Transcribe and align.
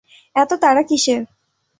এতো 0.35 0.55
তাড়া 0.63 0.83
কিসের? 0.89 1.21